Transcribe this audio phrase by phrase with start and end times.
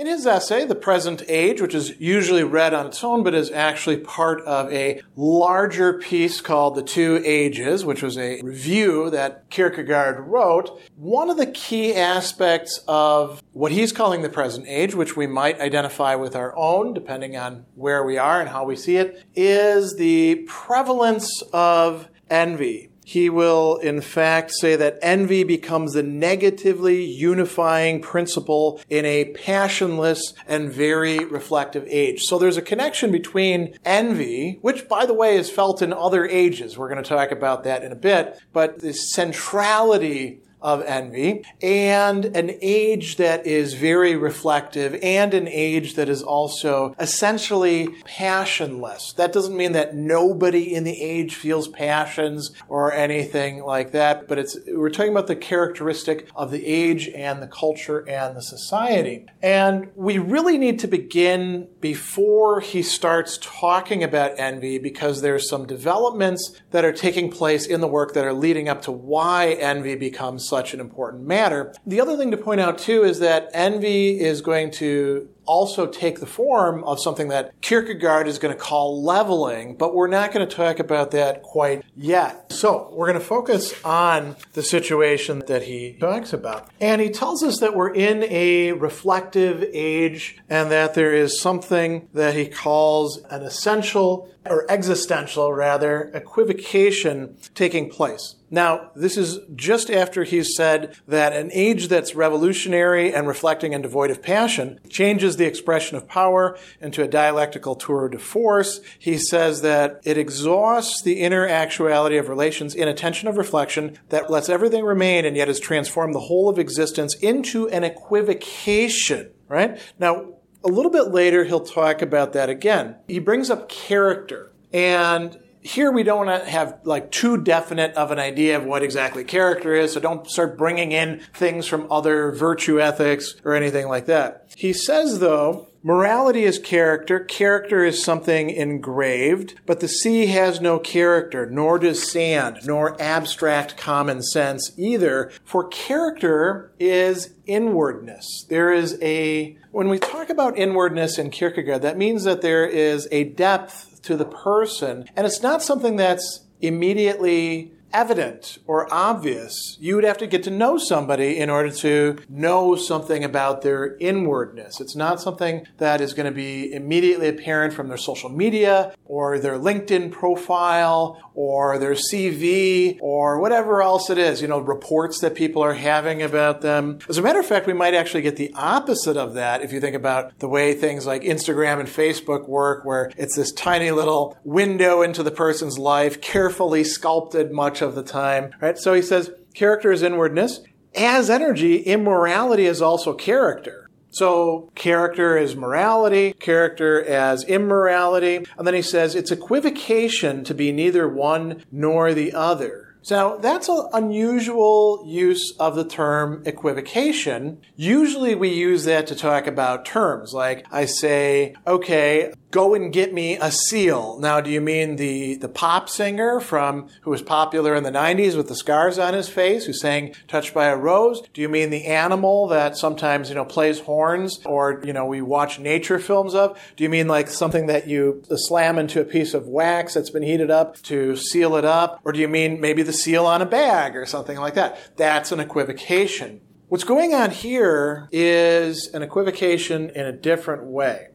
[0.00, 3.50] In his essay, The Present Age, which is usually read on its own but is
[3.50, 9.50] actually part of a larger piece called The Two Ages, which was a review that
[9.50, 15.18] Kierkegaard wrote, one of the key aspects of what he's calling the present age, which
[15.18, 18.96] we might identify with our own, depending on where we are and how we see
[18.96, 26.02] it, is the prevalence of envy he will in fact say that envy becomes the
[26.02, 32.20] negatively unifying principle in a passionless and very reflective age.
[32.22, 36.78] So there's a connection between envy, which by the way is felt in other ages.
[36.78, 42.24] We're going to talk about that in a bit, but the centrality of envy, and
[42.24, 49.12] an age that is very reflective, and an age that is also essentially passionless.
[49.14, 54.38] That doesn't mean that nobody in the age feels passions or anything like that, but
[54.38, 59.26] it's we're talking about the characteristic of the age and the culture and the society.
[59.42, 65.66] And we really need to begin before he starts talking about envy because there's some
[65.66, 69.94] developments that are taking place in the work that are leading up to why envy
[69.94, 71.72] becomes such an important matter.
[71.86, 76.20] The other thing to point out too is that envy is going to also take
[76.20, 80.48] the form of something that Kierkegaard is going to call leveling, but we're not going
[80.48, 82.52] to talk about that quite yet.
[82.52, 86.70] So we're going to focus on the situation that he talks about.
[86.80, 92.08] And he tells us that we're in a reflective age and that there is something
[92.14, 98.36] that he calls an essential or existential rather equivocation taking place.
[98.50, 103.82] Now, this is just after he's said that an age that's revolutionary and reflecting and
[103.82, 108.80] devoid of passion changes the expression of power into a dialectical tour de force.
[108.98, 113.98] He says that it exhausts the inner actuality of relations in a tension of reflection
[114.10, 119.30] that lets everything remain and yet has transformed the whole of existence into an equivocation,
[119.48, 119.80] right?
[119.98, 122.96] Now, a little bit later, he'll talk about that again.
[123.08, 124.52] He brings up character.
[124.72, 128.82] And here we don't want to have like too definite of an idea of what
[128.82, 133.88] exactly character is, so don't start bringing in things from other virtue ethics or anything
[133.88, 134.46] like that.
[134.56, 140.78] He says, though, morality is character, character is something engraved, but the sea has no
[140.78, 148.46] character, nor does sand, nor abstract common sense either, for character is inwardness.
[148.48, 153.08] There is a, when we talk about inwardness in Kierkegaard, that means that there is
[153.10, 155.04] a depth to the person.
[155.16, 159.76] And it's not something that's immediately evident or obvious.
[159.80, 163.96] You would have to get to know somebody in order to know something about their
[163.98, 164.80] inwardness.
[164.80, 169.38] It's not something that is going to be immediately apparent from their social media or
[169.38, 175.34] their LinkedIn profile or their CV or whatever else it is, you know, reports that
[175.34, 176.98] people are having about them.
[177.08, 179.80] As a matter of fact, we might actually get the opposite of that if you
[179.80, 184.36] think about the way things like Instagram and Facebook work, where it's this tiny little
[184.44, 188.78] window into the person's life, carefully sculpted much of the time, right?
[188.78, 190.60] So he says character is inwardness.
[190.96, 193.88] As energy, immorality is also character.
[194.10, 198.44] So character is morality, character as immorality.
[198.58, 202.96] And then he says it's equivocation to be neither one nor the other.
[203.02, 207.60] So that's an unusual use of the term equivocation.
[207.76, 210.32] Usually we use that to talk about terms.
[210.34, 214.18] Like I say, okay, go and get me a seal.
[214.18, 218.36] Now, do you mean the, the pop singer from who was popular in the 90s
[218.36, 221.22] with the scars on his face who sang Touched by a Rose?
[221.32, 225.22] Do you mean the animal that sometimes, you know, plays horns or, you know, we
[225.22, 226.58] watch nature films of?
[226.76, 230.22] Do you mean like something that you slam into a piece of wax that's been
[230.22, 232.00] heated up to seal it up?
[232.04, 234.96] Or do you mean maybe the seal on a bag or something like that?
[234.96, 236.40] That's an equivocation.
[236.68, 241.09] What's going on here is an equivocation in a different way.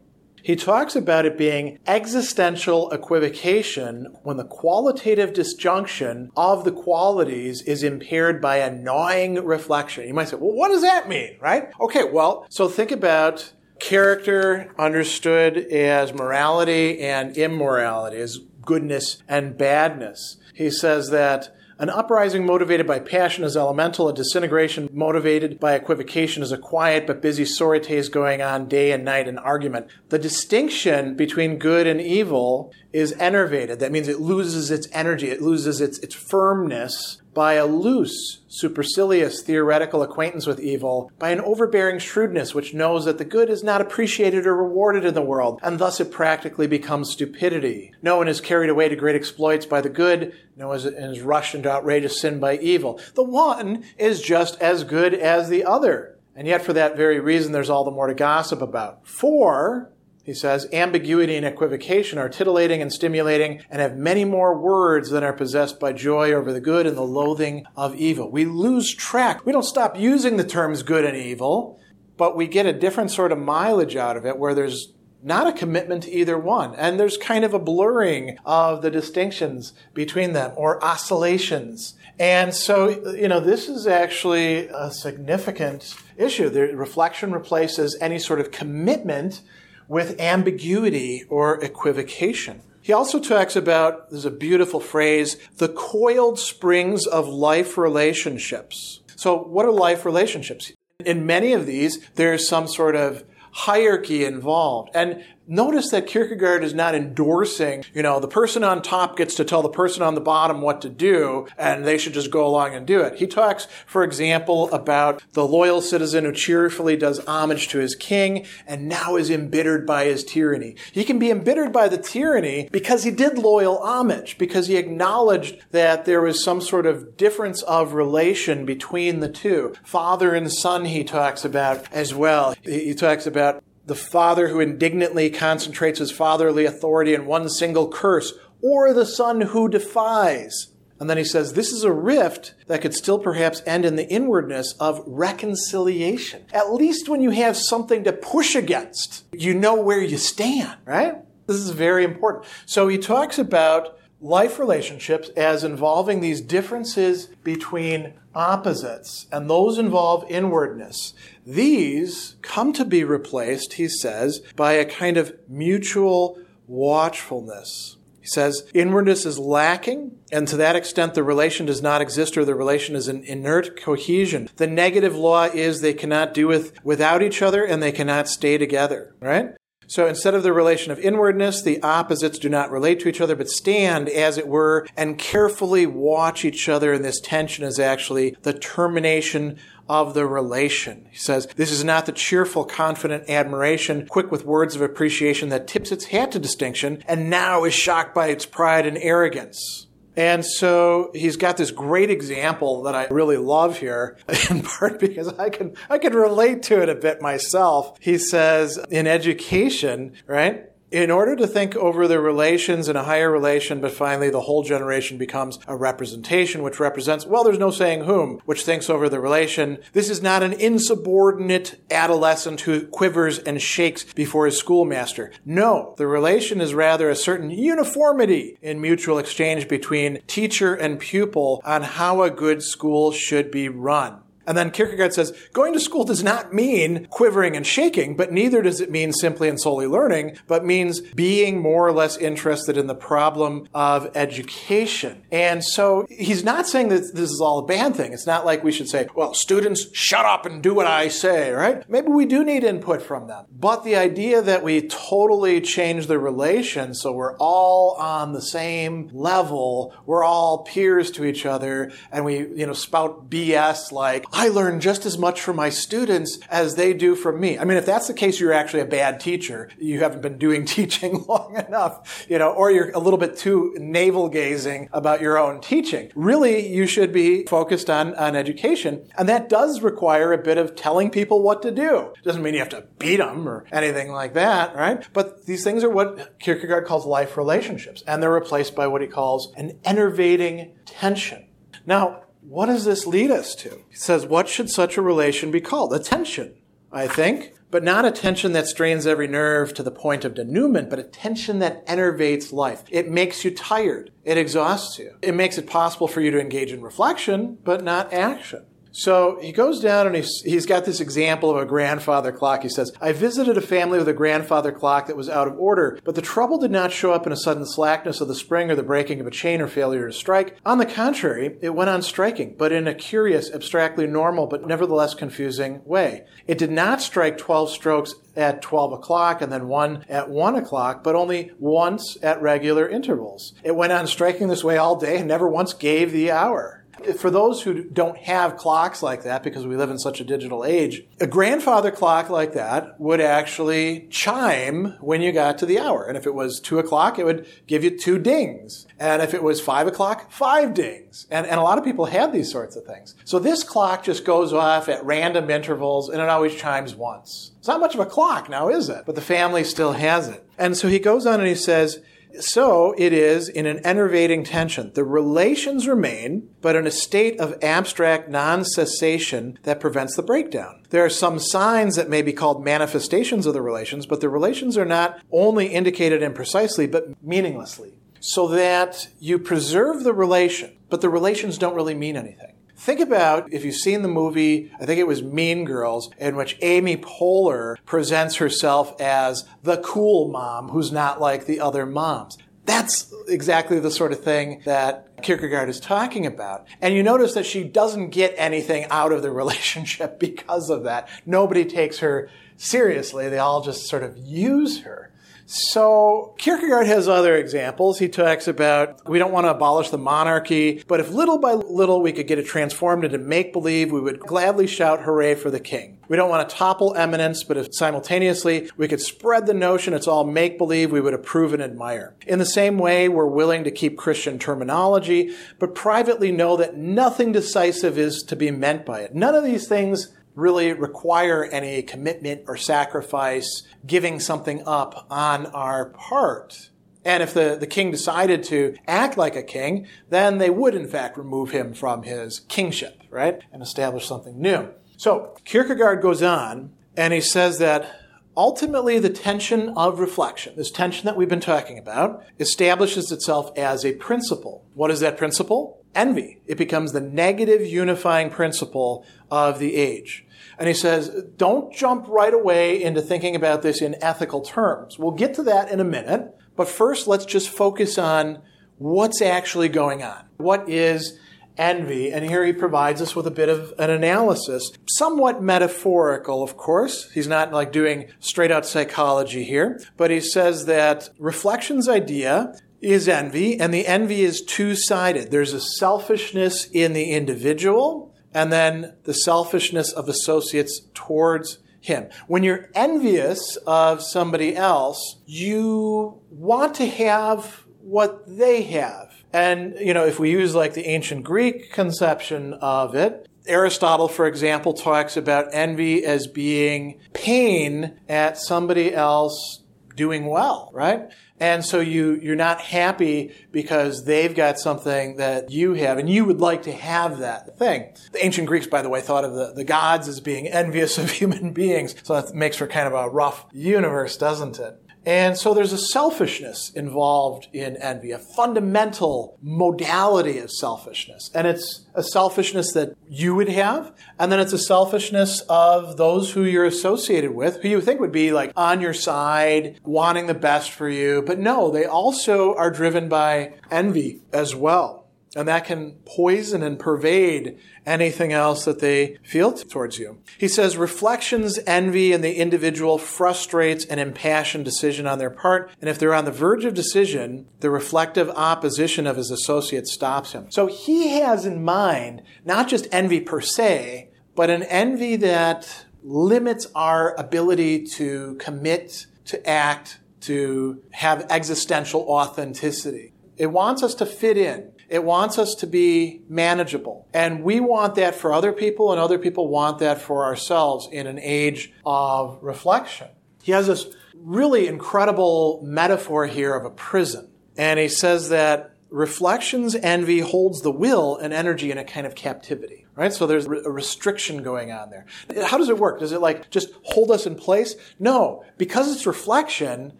[0.45, 7.81] He talks about it being existential equivocation when the qualitative disjunction of the qualities is
[7.81, 10.07] impaired by a gnawing reflection.
[10.07, 11.69] You might say, well, what does that mean, right?
[11.81, 20.37] Okay, well, so think about character understood as morality and immorality, as goodness and badness.
[20.53, 24.07] He says that an uprising motivated by passion is elemental.
[24.07, 29.03] A disintegration motivated by equivocation is a quiet but busy sorites going on day and
[29.03, 29.87] night in argument.
[30.09, 33.79] The distinction between good and evil is enervated.
[33.79, 39.43] That means it loses its energy, it loses its, its firmness by a loose, supercilious
[39.43, 43.81] theoretical acquaintance with evil, by an overbearing shrewdness which knows that the good is not
[43.81, 47.93] appreciated or rewarded in the world, and thus it practically becomes stupidity.
[48.01, 51.53] No one is carried away to great exploits by the good, no one is rushed
[51.53, 52.99] into outrageous sin by evil.
[53.13, 56.17] The one is just as good as the other.
[56.37, 59.07] And yet, for that very reason, there's all the more to gossip about.
[59.07, 59.91] For,
[60.25, 65.23] he says, ambiguity and equivocation are titillating and stimulating and have many more words than
[65.23, 68.31] are possessed by joy over the good and the loathing of evil.
[68.31, 69.45] We lose track.
[69.45, 71.79] We don't stop using the terms good and evil,
[72.17, 75.53] but we get a different sort of mileage out of it where there's not a
[75.53, 76.73] commitment to either one.
[76.73, 81.93] And there's kind of a blurring of the distinctions between them or oscillations.
[82.17, 86.49] And so, you know, this is actually a significant issue.
[86.49, 89.41] The reflection replaces any sort of commitment
[89.87, 92.61] with ambiguity or equivocation.
[92.81, 99.01] He also talks about, there's a beautiful phrase, the coiled springs of life relationships.
[99.15, 100.71] So, what are life relationships?
[101.03, 104.89] In many of these, there's some sort of hierarchy involved.
[104.93, 109.45] And Notice that Kierkegaard is not endorsing, you know, the person on top gets to
[109.45, 112.73] tell the person on the bottom what to do and they should just go along
[112.73, 113.19] and do it.
[113.19, 118.45] He talks, for example, about the loyal citizen who cheerfully does homage to his king
[118.65, 120.75] and now is embittered by his tyranny.
[120.91, 125.57] He can be embittered by the tyranny because he did loyal homage, because he acknowledged
[125.71, 129.75] that there was some sort of difference of relation between the two.
[129.83, 132.55] Father and son, he talks about as well.
[132.63, 138.33] He talks about the father who indignantly concentrates his fatherly authority in one single curse,
[138.61, 140.71] or the son who defies.
[140.99, 144.07] And then he says, this is a rift that could still perhaps end in the
[144.07, 146.45] inwardness of reconciliation.
[146.53, 151.15] At least when you have something to push against, you know where you stand, right?
[151.47, 152.45] This is very important.
[152.65, 160.29] So he talks about life relationships as involving these differences between opposites, and those involve
[160.29, 161.13] inwardness.
[161.45, 166.37] These come to be replaced, he says, by a kind of mutual
[166.67, 167.97] watchfulness.
[168.19, 172.43] He says, inwardness is lacking, and to that extent, the relation does not exist or
[172.43, 174.49] the relation is an inert cohesion.
[174.55, 178.57] The negative law is they cannot do with, without each other and they cannot stay
[178.57, 179.49] together, right?
[179.87, 183.35] So instead of the relation of inwardness, the opposites do not relate to each other,
[183.35, 186.93] but stand, as it were, and carefully watch each other.
[186.93, 191.07] And this tension is actually the termination of the relation.
[191.11, 195.67] He says, This is not the cheerful, confident admiration, quick with words of appreciation that
[195.67, 199.84] tips its hat to distinction and now is shocked by its pride and arrogance.
[200.17, 204.17] And so he's got this great example that I really love here,
[204.49, 207.97] in part because I can, I can relate to it a bit myself.
[207.99, 210.69] He says, in education, right?
[210.95, 214.63] In order to think over the relations in a higher relation, but finally the whole
[214.63, 219.19] generation becomes a representation, which represents, well, there's no saying whom, which thinks over the
[219.19, 219.77] relation.
[219.91, 225.33] This is not an insubordinate adolescent who quivers and shakes before his schoolmaster.
[225.43, 231.61] No, the relation is rather a certain uniformity in mutual exchange between teacher and pupil
[231.65, 234.21] on how a good school should be run.
[234.47, 238.61] And then Kierkegaard says, going to school does not mean quivering and shaking, but neither
[238.61, 242.87] does it mean simply and solely learning, but means being more or less interested in
[242.87, 245.23] the problem of education.
[245.31, 248.13] And so he's not saying that this is all a bad thing.
[248.13, 251.51] It's not like we should say, well, students, shut up and do what I say,
[251.51, 251.87] right?
[251.89, 253.45] Maybe we do need input from them.
[253.51, 259.09] But the idea that we totally change the relation so we're all on the same
[259.13, 264.49] level, we're all peers to each other, and we, you know, spout BS like, I
[264.49, 267.57] learn just as much from my students as they do from me.
[267.57, 269.69] I mean, if that's the case, you're actually a bad teacher.
[269.79, 273.73] You haven't been doing teaching long enough, you know, or you're a little bit too
[273.79, 276.11] navel gazing about your own teaching.
[276.15, 279.07] Really, you should be focused on, on education.
[279.17, 282.13] And that does require a bit of telling people what to do.
[282.21, 285.07] Doesn't mean you have to beat them or anything like that, right?
[285.13, 288.03] But these things are what Kierkegaard calls life relationships.
[288.05, 291.47] And they're replaced by what he calls an enervating tension.
[291.85, 293.81] Now, what does this lead us to?
[293.89, 295.93] He says, What should such a relation be called?
[295.93, 296.55] Attention,
[296.91, 300.89] I think, but not a tension that strains every nerve to the point of denouement,
[300.89, 302.83] but a tension that enervates life.
[302.89, 304.11] It makes you tired.
[304.23, 305.17] It exhausts you.
[305.21, 308.65] It makes it possible for you to engage in reflection, but not action.
[308.97, 312.63] So he goes down and he's, he's got this example of a grandfather clock.
[312.63, 315.99] He says, I visited a family with a grandfather clock that was out of order,
[316.05, 318.75] but the trouble did not show up in a sudden slackness of the spring or
[318.75, 320.55] the breaking of a chain or failure to strike.
[320.65, 325.13] On the contrary, it went on striking, but in a curious, abstractly normal, but nevertheless
[325.13, 326.25] confusing way.
[326.47, 331.03] It did not strike 12 strokes at 12 o'clock and then one at 1 o'clock,
[331.03, 333.53] but only once at regular intervals.
[333.61, 336.84] It went on striking this way all day and never once gave the hour.
[337.17, 340.63] For those who don't have clocks like that, because we live in such a digital
[340.63, 346.05] age, a grandfather clock like that would actually chime when you got to the hour.
[346.05, 348.87] And if it was two o'clock, it would give you two dings.
[348.99, 351.27] And if it was five o'clock, five dings.
[351.29, 353.15] And, and a lot of people had these sorts of things.
[353.25, 357.51] So this clock just goes off at random intervals and it always chimes once.
[357.59, 359.03] It's not much of a clock now, is it?
[359.05, 360.47] But the family still has it.
[360.57, 362.01] And so he goes on and he says,
[362.39, 364.91] so it is in an enervating tension.
[364.93, 370.83] The relations remain, but in a state of abstract non cessation that prevents the breakdown.
[370.89, 374.77] There are some signs that may be called manifestations of the relations, but the relations
[374.77, 377.93] are not only indicated imprecisely, but meaninglessly.
[378.19, 382.55] So that you preserve the relation, but the relations don't really mean anything.
[382.75, 386.57] Think about if you've seen the movie, I think it was Mean Girls, in which
[386.61, 392.37] Amy Poehler presents herself as the cool mom who's not like the other moms.
[392.65, 396.67] That's exactly the sort of thing that Kierkegaard is talking about.
[396.81, 401.07] And you notice that she doesn't get anything out of the relationship because of that.
[401.25, 403.29] Nobody takes her seriously.
[403.29, 405.11] They all just sort of use her.
[405.47, 407.99] So Kierkegaard has other examples.
[407.99, 412.01] He talks about we don't want to abolish the monarchy, but if little by little
[412.01, 415.59] we could get it transformed into make believe, we would gladly shout hooray for the
[415.59, 415.99] king.
[416.07, 420.07] We don't want to topple eminence, but if simultaneously we could spread the notion it's
[420.07, 422.15] all make believe, we would approve and admire.
[422.25, 427.31] In the same way, we're willing to keep Christian terminology, but privately know that nothing
[427.31, 429.13] decisive is to be meant by it.
[429.13, 435.85] None of these things really require any commitment or sacrifice, giving something up on our
[435.89, 436.69] part.
[437.03, 440.87] And if the, the king decided to act like a king, then they would in
[440.87, 443.39] fact remove him from his kingship, right?
[443.53, 444.69] And establish something new.
[444.97, 447.99] So Kierkegaard goes on and he says that
[448.35, 453.85] ultimately the tension of reflection, this tension that we've been talking about, establishes itself as
[453.85, 454.65] a principle.
[454.73, 455.84] What is that principle?
[455.95, 456.41] Envy.
[456.45, 460.25] It becomes the negative unifying principle of the age.
[460.57, 464.99] And he says, don't jump right away into thinking about this in ethical terms.
[464.99, 466.35] We'll get to that in a minute.
[466.55, 468.41] But first, let's just focus on
[468.77, 470.25] what's actually going on.
[470.37, 471.19] What is
[471.57, 472.11] envy?
[472.11, 477.11] And here he provides us with a bit of an analysis, somewhat metaphorical, of course.
[477.11, 482.53] He's not like doing straight out psychology here, but he says that reflection's idea
[482.85, 485.31] is envy, and the envy is two sided.
[485.31, 492.09] There's a selfishness in the individual, and then the selfishness of associates towards him.
[492.27, 499.13] When you're envious of somebody else, you want to have what they have.
[499.31, 504.25] And, you know, if we use like the ancient Greek conception of it, Aristotle, for
[504.25, 509.61] example, talks about envy as being pain at somebody else
[509.95, 511.11] doing well, right?
[511.39, 516.23] And so you, you're not happy because they've got something that you have and you
[516.23, 517.93] would like to have that thing.
[518.13, 521.11] The ancient Greeks, by the way, thought of the, the gods as being envious of
[521.11, 521.95] human beings.
[522.03, 524.81] So that makes for kind of a rough universe, doesn't it?
[525.05, 531.29] And so there's a selfishness involved in envy, a fundamental modality of selfishness.
[531.33, 536.31] And it's a selfishness that you would have, and then it's a selfishness of those
[536.31, 540.33] who you're associated with, who you think would be like on your side, wanting the
[540.33, 541.21] best for you.
[541.21, 545.04] But no, they also are driven by envy as well.
[545.35, 550.19] And that can poison and pervade anything else that they feel towards you.
[550.37, 555.71] He says reflections, envy in the individual frustrates an impassioned decision on their part.
[555.81, 560.31] And if they're on the verge of decision, the reflective opposition of his associate stops
[560.31, 560.47] him.
[560.51, 566.67] So he has in mind not just envy per se, but an envy that limits
[566.75, 573.13] our ability to commit, to act, to have existential authenticity.
[573.37, 574.71] It wants us to fit in.
[574.89, 577.07] It wants us to be manageable.
[577.13, 581.07] And we want that for other people, and other people want that for ourselves in
[581.07, 583.07] an age of reflection.
[583.41, 587.29] He has this really incredible metaphor here of a prison.
[587.57, 592.15] And he says that reflections envy holds the will and energy in a kind of
[592.15, 595.05] captivity right so there's a restriction going on there
[595.47, 599.05] how does it work does it like just hold us in place no because it's
[599.05, 599.91] reflection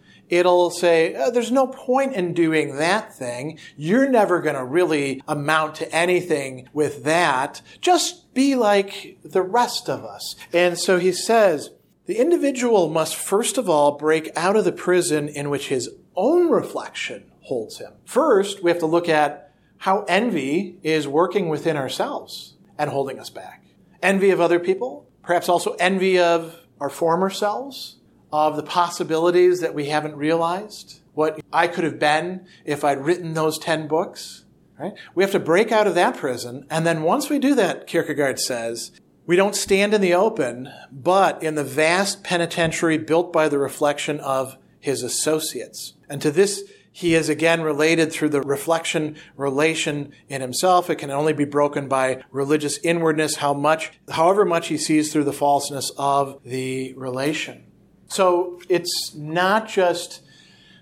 [0.29, 3.59] it'll say, oh, there's no point in doing that thing.
[3.77, 7.61] You're never going to really amount to anything with that.
[7.81, 10.35] Just be like the rest of us.
[10.53, 11.69] And so he says,
[12.05, 16.49] the individual must first of all break out of the prison in which his own
[16.49, 17.93] reflection holds him.
[18.05, 23.29] First, we have to look at how envy is working within ourselves and holding us
[23.29, 23.63] back.
[24.01, 27.97] Envy of other people, perhaps also envy of our former selves,
[28.35, 33.33] of the possibilities that we haven't realized, what I could have been if I'd written
[33.33, 34.43] those 10 books.
[34.77, 34.93] Right?
[35.13, 36.65] We have to break out of that prison.
[36.69, 38.91] And then once we do that, Kierkegaard says,
[39.25, 44.19] we don't stand in the open, but in the vast penitentiary built by the reflection
[44.19, 45.93] of his associates.
[46.09, 50.89] And to this, he is again related through the reflection relation in himself.
[50.89, 55.23] It can only be broken by religious inwardness, how much, however much he sees through
[55.23, 57.64] the falseness of the relation.
[58.07, 60.21] So it's not just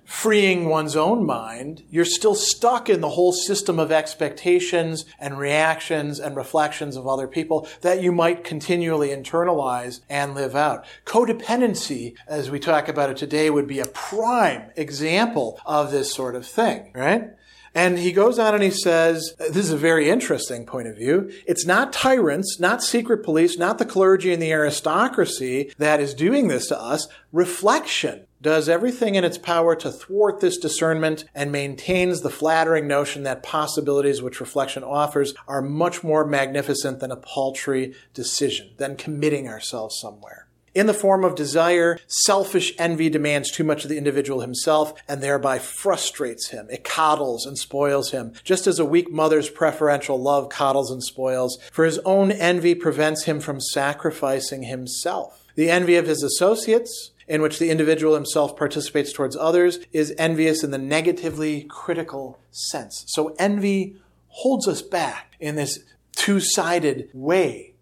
[0.06, 6.20] freeing one's own mind, you're still stuck in the whole system of expectations and reactions
[6.20, 10.86] and reflections of other people that you might continually internalize and live out.
[11.06, 16.36] Codependency, as we talk about it today, would be a prime example of this sort
[16.36, 17.32] of thing, right?
[17.76, 21.32] And he goes on and he says, this is a very interesting point of view.
[21.48, 26.50] It's not tyrants, not secret police, not the clergy and the aristocracy that is doing
[26.50, 27.08] this to us.
[27.32, 33.24] Reflection does everything in its power to thwart this discernment and maintains the flattering notion
[33.24, 39.48] that possibilities which reflection offers are much more magnificent than a paltry decision, than committing
[39.48, 40.48] ourselves somewhere.
[40.74, 45.22] In the form of desire, selfish envy demands too much of the individual himself and
[45.22, 46.68] thereby frustrates him.
[46.72, 51.60] It coddles and spoils him, just as a weak mother's preferential love coddles and spoils,
[51.72, 55.44] for his own envy prevents him from sacrificing himself.
[55.56, 60.64] The envy of his associates, in which the individual himself participates towards others is envious
[60.64, 63.06] in the negatively critical sense.
[63.08, 65.84] So envy holds us back in this
[66.16, 67.73] two sided way.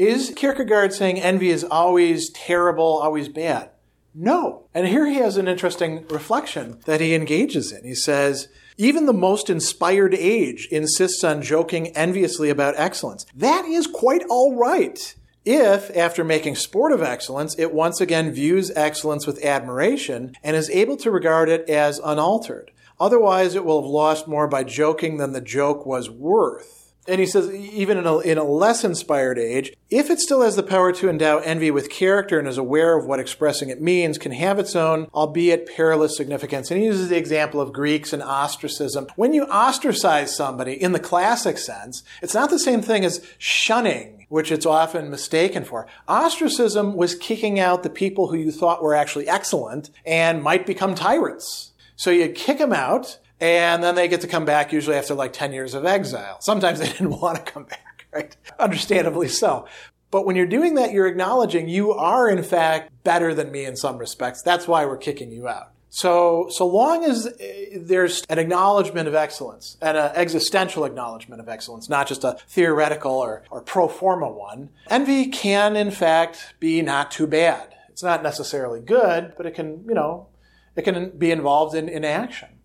[0.00, 3.68] Is Kierkegaard saying envy is always terrible, always bad?
[4.14, 4.64] No.
[4.72, 7.84] And here he has an interesting reflection that he engages in.
[7.84, 13.26] He says, even the most inspired age insists on joking enviously about excellence.
[13.34, 15.14] That is quite all right
[15.44, 20.70] if, after making sport of excellence, it once again views excellence with admiration and is
[20.70, 22.70] able to regard it as unaltered.
[22.98, 26.79] Otherwise, it will have lost more by joking than the joke was worth.
[27.08, 30.54] And he says, even in a, in a, less inspired age, if it still has
[30.54, 34.18] the power to endow envy with character and is aware of what expressing it means,
[34.18, 36.70] can have its own, albeit perilous significance.
[36.70, 39.06] And he uses the example of Greeks and ostracism.
[39.16, 44.20] When you ostracize somebody in the classic sense, it's not the same thing as shunning
[44.30, 45.88] which it's often mistaken for.
[46.06, 50.94] Ostracism was kicking out the people who you thought were actually excellent and might become
[50.94, 51.72] tyrants.
[51.96, 55.32] So you kick them out, and then they get to come back usually after like
[55.32, 56.40] 10 years of exile.
[56.40, 58.36] Sometimes they didn't want to come back, right?
[58.58, 59.66] Understandably so.
[60.10, 63.76] But when you're doing that, you're acknowledging you are in fact better than me in
[63.76, 64.42] some respects.
[64.42, 65.72] That's why we're kicking you out.
[65.92, 67.32] So, so long as uh,
[67.76, 73.12] there's an acknowledgement of excellence, and an existential acknowledgement of excellence, not just a theoretical
[73.12, 77.74] or, or pro forma one, envy can, in fact, be not too bad.
[77.88, 80.28] It's not necessarily good, but it can, you know,
[80.76, 82.59] it can be involved in, in action.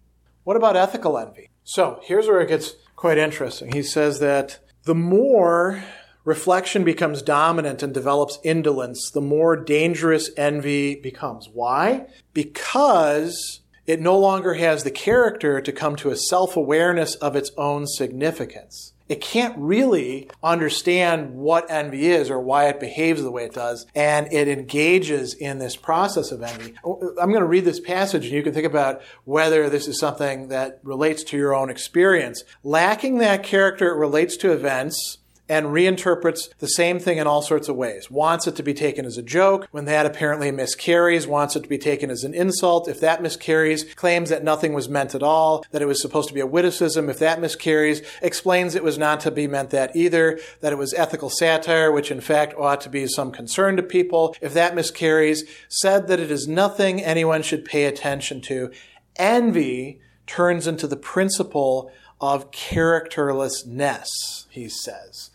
[0.45, 1.49] What about ethical envy?
[1.63, 3.71] So here's where it gets quite interesting.
[3.71, 5.83] He says that the more
[6.23, 11.49] reflection becomes dominant and develops indolence, the more dangerous envy becomes.
[11.51, 12.05] Why?
[12.33, 17.49] Because it no longer has the character to come to a self awareness of its
[17.57, 18.93] own significance.
[19.07, 23.85] It can't really understand what envy is or why it behaves the way it does,
[23.93, 26.73] and it engages in this process of envy.
[26.83, 30.47] I'm going to read this passage, and you can think about whether this is something
[30.47, 32.43] that relates to your own experience.
[32.63, 37.69] Lacking that character, it relates to events and reinterprets the same thing in all sorts
[37.69, 38.09] of ways.
[38.09, 39.67] Wants it to be taken as a joke.
[39.71, 42.87] When that apparently miscarries, wants it to be taken as an insult.
[42.87, 46.33] If that miscarries, claims that nothing was meant at all, that it was supposed to
[46.33, 47.09] be a witticism.
[47.09, 50.93] If that miscarries, explains it was not to be meant that either, that it was
[50.93, 54.35] ethical satire, which in fact ought to be some concern to people.
[54.41, 58.71] If that miscarries, said that it is nothing anyone should pay attention to.
[59.17, 65.29] Envy turns into the principle of characterlessness, he says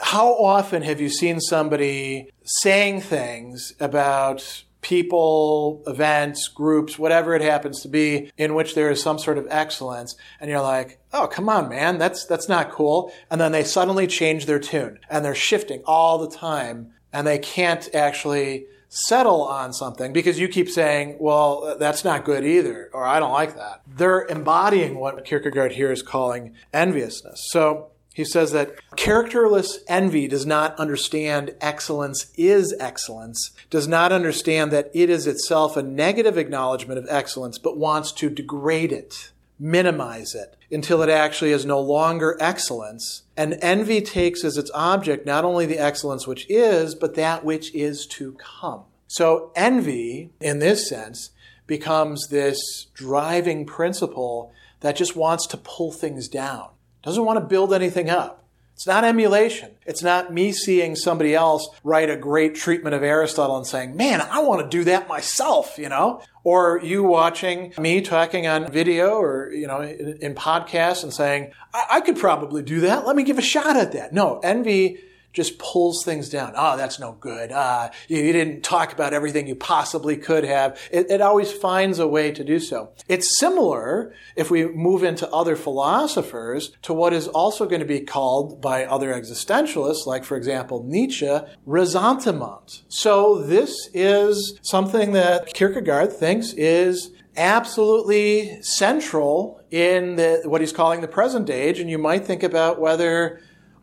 [0.00, 7.80] how often have you seen somebody saying things about people, events, groups, whatever it happens
[7.80, 11.48] to be, in which there is some sort of excellence, and you're like, oh, come
[11.48, 13.10] on, man, that's, that's not cool.
[13.30, 17.38] And then they suddenly change their tune, and they're shifting all the time, and they
[17.38, 23.04] can't actually settle on something because you keep saying, well, that's not good either, or
[23.04, 23.80] I don't like that.
[23.88, 27.48] They're embodying what Kierkegaard here is calling enviousness.
[27.50, 34.70] So he says that characterless envy does not understand excellence is excellence, does not understand
[34.70, 40.32] that it is itself a negative acknowledgement of excellence, but wants to degrade it, minimize
[40.32, 43.24] it, until it actually is no longer excellence.
[43.36, 47.74] And envy takes as its object not only the excellence which is, but that which
[47.74, 48.84] is to come.
[49.08, 51.30] So envy, in this sense,
[51.66, 56.68] becomes this driving principle that just wants to pull things down
[57.04, 58.44] doesn't want to build anything up.
[58.74, 59.70] It's not emulation.
[59.86, 64.20] It's not me seeing somebody else write a great treatment of Aristotle and saying, man,
[64.20, 66.22] I want to do that myself, you know?
[66.42, 71.52] Or you watching me talking on video or, you know, in, in podcasts and saying,
[71.72, 73.06] I-, I could probably do that.
[73.06, 74.12] Let me give a shot at that.
[74.12, 74.98] No, envy
[75.34, 76.54] just pulls things down.
[76.56, 77.50] Oh, that's no good.
[77.52, 80.80] Ah, you, you, didn't talk about everything you possibly could have.
[80.90, 82.92] It, it always finds a way to do so.
[83.08, 88.00] It's similar if we move into other philosophers to what is also going to be
[88.00, 92.82] called by other existentialists, like for example Nietzsche, ressentiment.
[92.88, 101.00] So this is something that Kierkegaard thinks is absolutely central in the, what he's calling
[101.00, 103.40] the present age, and you might think about whether